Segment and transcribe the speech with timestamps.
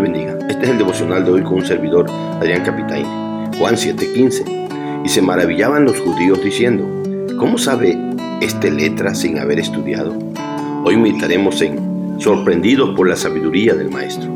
[0.00, 0.38] Bendiga.
[0.48, 3.08] Este es el devocional de hoy con un servidor, Adrián Capitaine.
[3.58, 5.02] Juan 7:15.
[5.04, 6.86] Y se maravillaban los judíos diciendo,
[7.38, 7.98] ¿cómo sabe
[8.40, 10.16] este letra sin haber estudiado?
[10.84, 14.30] Hoy meditaremos en sorprendidos por la sabiduría del Maestro.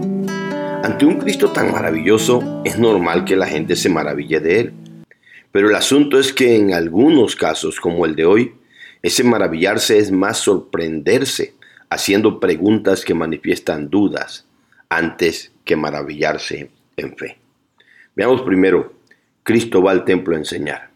[0.82, 4.72] Ante un Cristo tan maravilloso, es normal que la gente se maraville de él.
[5.52, 8.54] Pero el asunto es que en algunos casos, como el de hoy,
[9.02, 11.54] ese maravillarse es más sorprenderse,
[11.88, 14.46] haciendo preguntas que manifiestan dudas,
[14.88, 17.38] antes que maravillarse en fe.
[18.14, 18.94] Veamos primero,
[19.42, 20.90] Cristo va al templo a enseñar.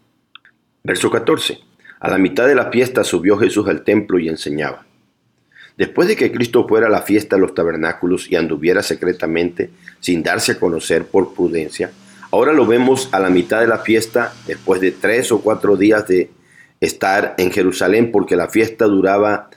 [0.82, 1.58] Verso 14.
[2.00, 4.86] A la mitad de la fiesta subió Jesús al templo y enseñaba.
[5.76, 10.22] Después de que Cristo fuera a la fiesta de los tabernáculos y anduviera secretamente sin
[10.22, 11.90] darse a conocer por prudencia,
[12.30, 16.06] ahora lo vemos a la mitad de la fiesta después de tres o cuatro días
[16.06, 16.30] de
[16.80, 19.50] estar en Jerusalén porque la fiesta duraba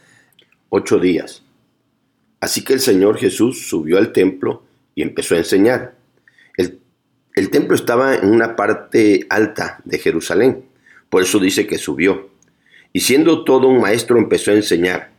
[0.70, 1.44] ocho días.
[2.44, 4.64] Así que el Señor Jesús subió al templo
[4.96, 5.96] y empezó a enseñar.
[6.58, 10.66] El, templo estaba en una parte alta de Jerusalén,
[11.10, 12.28] por eso dice que subió.
[12.92, 15.12] Y siendo todo un maestro empezó a enseñar.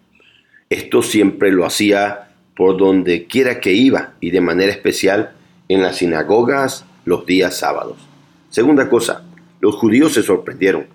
[0.69, 5.33] Esto siempre lo hacía por donde quiera que iba y de manera especial
[5.69, 7.97] en las sinagogas los días sábados.
[8.51, 9.25] Segunda cosa,
[9.61, 10.89] los judíos se sorprendieron.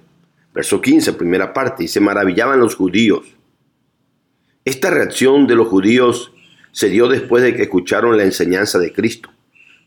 [0.53, 3.38] Verso 15, primera parte, y se maravillaban los judíos
[4.69, 6.31] esta reacción de los judíos
[6.71, 9.29] se dio después de que escucharon la enseñanza de Cristo,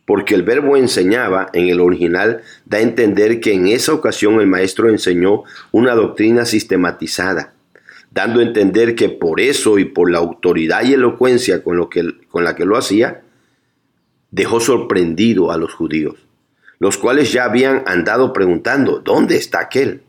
[0.04, 4.48] porque el verbo enseñaba en el original da a entender que en esa ocasión el
[4.48, 7.54] maestro enseñó una doctrina sistematizada,
[8.10, 12.04] dando a entender que por eso y por la autoridad y elocuencia con, lo que,
[12.28, 13.22] con la que lo hacía,
[14.32, 16.16] dejó sorprendido a los judíos,
[16.80, 20.02] los cuales ya habían andado preguntando, ¿dónde está aquel?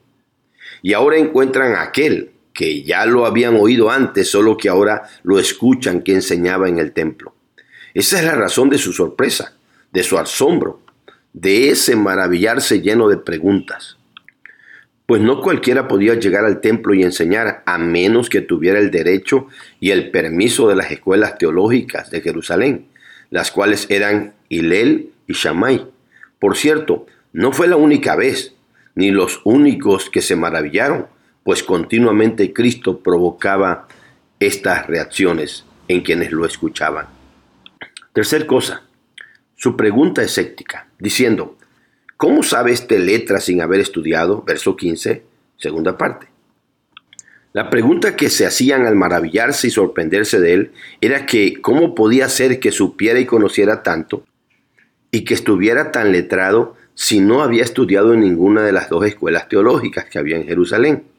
[0.81, 5.39] Y ahora encuentran a aquel que ya lo habían oído antes, solo que ahora lo
[5.39, 7.33] escuchan que enseñaba en el templo.
[7.93, 9.53] Esa es la razón de su sorpresa,
[9.91, 10.81] de su asombro,
[11.33, 13.97] de ese maravillarse lleno de preguntas.
[15.05, 19.47] Pues no cualquiera podía llegar al templo y enseñar a menos que tuviera el derecho
[19.80, 22.87] y el permiso de las escuelas teológicas de Jerusalén,
[23.30, 25.87] las cuales eran Hilel y Shammai.
[26.39, 28.53] Por cierto, no fue la única vez,
[28.95, 31.08] ni los únicos que se maravillaron,
[31.43, 33.87] pues continuamente Cristo provocaba
[34.39, 37.08] estas reacciones en quienes lo escuchaban.
[38.14, 38.83] Tercer cosa,
[39.55, 40.39] su pregunta es
[40.99, 41.58] diciendo,
[42.17, 44.43] ¿cómo sabe este letra sin haber estudiado?
[44.43, 45.23] Verso 15,
[45.58, 46.27] segunda parte.
[47.52, 50.71] La pregunta que se hacían al maravillarse y sorprenderse de él
[51.02, 54.25] era que cómo podía ser que supiera y conociera tanto
[55.11, 59.49] y que estuviera tan letrado si no había estudiado en ninguna de las dos escuelas
[59.49, 61.12] teológicas que había en Jerusalén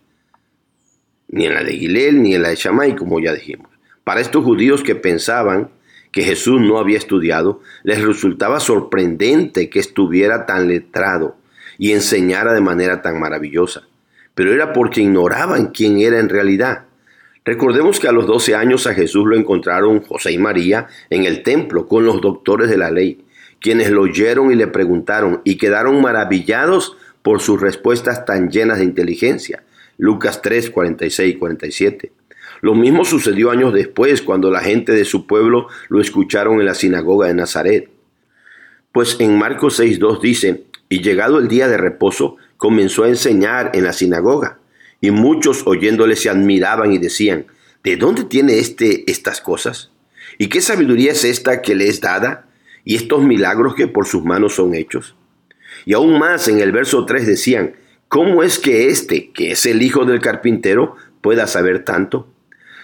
[1.29, 3.71] ni en la de Gilel, ni en la de Shammai, como ya dijimos.
[4.05, 5.71] Para estos judíos que pensaban
[6.13, 11.37] que Jesús no había estudiado, les resultaba sorprendente que estuviera tan letrado
[11.77, 13.89] y enseñara de manera tan maravillosa.
[14.35, 16.85] Pero era porque ignoraban quién era en realidad.
[17.45, 21.43] Recordemos que a los 12 años a Jesús lo encontraron José y María en el
[21.43, 23.25] templo con los doctores de la ley,
[23.61, 28.85] quienes lo oyeron y le preguntaron y quedaron maravillados por sus respuestas tan llenas de
[28.85, 29.65] inteligencia.
[29.99, 32.13] Lucas 3, 46 y 47.
[32.61, 36.75] Lo mismo sucedió años después cuando la gente de su pueblo lo escucharon en la
[36.75, 37.91] sinagoga de Nazaret.
[38.93, 43.73] Pues en Marcos 6, 2 dice, y llegado el día de reposo, comenzó a enseñar
[43.75, 44.61] en la sinagoga,
[45.01, 47.47] y muchos oyéndole se admiraban y decían,
[47.83, 49.91] ¿de dónde tiene éste estas cosas?
[50.39, 52.47] ¿Y qué sabiduría es esta que le es dada?
[52.85, 55.15] ¿Y estos milagros que por sus manos son hechos?
[55.85, 57.75] Y aún más en el verso 3 decían,
[58.09, 62.29] ¿Cómo es que éste, que es el hijo del carpintero, pueda saber tanto?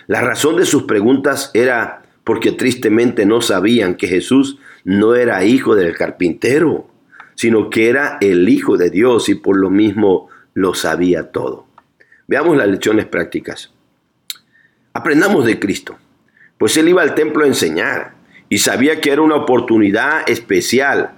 [0.06, 5.74] La razón de sus preguntas era porque tristemente no sabían que Jesús no era hijo
[5.74, 6.88] del carpintero,
[7.34, 11.66] sino que era el Hijo de Dios y por lo mismo lo sabía todo.
[12.26, 13.72] Veamos las lecciones prácticas.
[14.92, 15.96] Aprendamos de Cristo,
[16.58, 18.14] pues él iba al templo a enseñar
[18.48, 21.12] y sabía que era una oportunidad especial,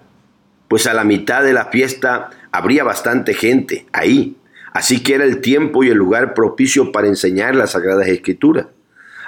[0.72, 4.38] pues a la mitad de la fiesta habría bastante gente ahí,
[4.72, 8.68] así que era el tiempo y el lugar propicio para enseñar las Sagradas Escrituras.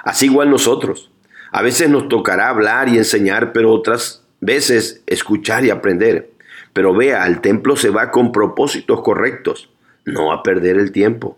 [0.03, 1.11] Así igual nosotros.
[1.51, 6.31] A veces nos tocará hablar y enseñar, pero otras veces escuchar y aprender.
[6.73, 9.69] Pero vea, al templo se va con propósitos correctos,
[10.03, 11.37] no a perder el tiempo.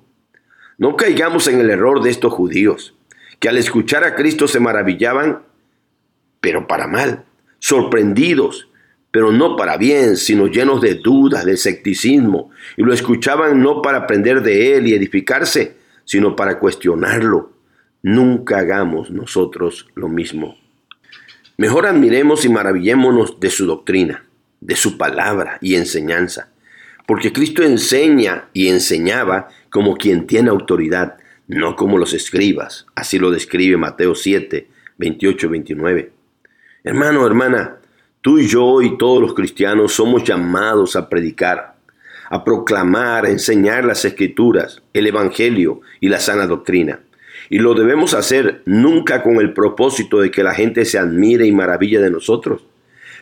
[0.78, 2.96] No caigamos en el error de estos judíos,
[3.42, 5.44] que al escuchar a Cristo se maravillaban,
[6.40, 7.26] pero para mal,
[7.60, 8.70] sorprendidos,
[9.18, 13.98] pero no para bien, sino llenos de dudas, de escepticismo, y lo escuchaban no para
[13.98, 15.76] aprender de él y edificarse,
[16.06, 17.52] sino para cuestionarlo.
[18.04, 20.56] Nunca hagamos nosotros lo mismo.
[21.58, 24.24] Mejor admiremos y maravillémonos de su doctrina,
[24.62, 26.52] de su palabra y enseñanza,
[27.08, 31.18] porque Cristo enseña y enseñaba como quien tiene autoridad,
[31.48, 32.86] no como los escribas.
[32.94, 34.68] Así lo describe Mateo 7,
[35.00, 36.12] 28, 29.
[36.84, 37.78] Hermano, hermana,
[38.22, 41.76] tú y yo y todos los cristianos somos llamados a predicar,
[42.30, 47.00] a proclamar, a enseñar las escrituras, el Evangelio y la sana doctrina.
[47.50, 51.52] Y lo debemos hacer nunca con el propósito de que la gente se admire y
[51.52, 52.66] maraville de nosotros,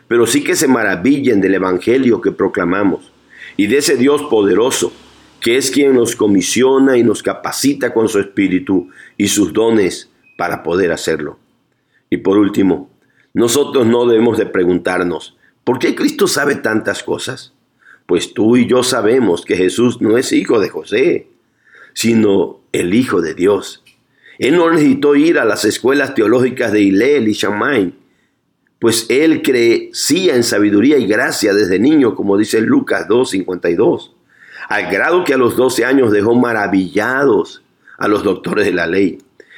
[0.08, 3.12] pero sí que se maravillen del Evangelio que proclamamos
[3.58, 4.92] y de ese Dios poderoso,
[5.40, 10.64] que es quien nos comisiona y nos capacita con su espíritu y sus dones para
[10.64, 11.38] poder hacerlo.
[12.10, 12.90] Y por último,
[13.36, 15.36] nosotros no debemos de preguntarnos,
[15.66, 17.54] ¿por qué Cristo sabe tantas cosas?
[18.06, 21.28] Pues tú y yo sabemos que Jesús no es hijo de José,
[21.94, 23.84] sino el Hijo de Dios.
[24.40, 27.94] Él no necesitó ir a las escuelas teológicas de Hillel y Shammai,
[28.80, 34.12] pues él crecía en sabiduría y gracia desde niño, como dice Lucas 2.52,
[34.70, 37.64] al grado que a los 12 años dejó maravillados
[37.98, 39.18] a los doctores de la ley.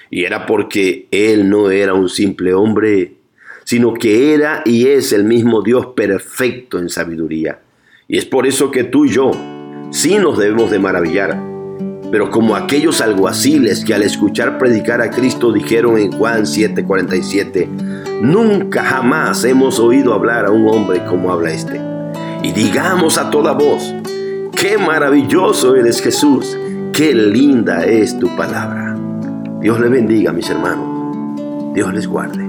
[0.09, 3.16] Y era porque él no era un simple hombre,
[3.67, 7.59] sino que era y es el mismo Dios perfecto en sabiduría.
[8.07, 9.31] Y es por eso que tú y yo
[9.89, 11.37] sí nos debemos de maravillar.
[12.09, 17.67] Pero como aquellos alguaciles que al escuchar predicar a Cristo dijeron en Juan 7:47,
[18.21, 21.81] nunca jamás hemos oído hablar a un hombre como habla este.
[22.43, 23.93] Y digamos a toda voz,
[24.55, 26.57] qué maravilloso eres Jesús,
[26.93, 28.97] qué linda es tu palabra.
[29.59, 31.73] Dios le bendiga, mis hermanos.
[31.73, 32.46] Dios les guarde.